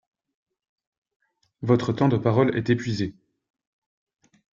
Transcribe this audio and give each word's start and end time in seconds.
Votre 1.61 1.93
temps 1.93 2.07
de 2.09 2.17
parole 2.17 2.57
est 2.57 2.71
épuisé. 2.71 3.13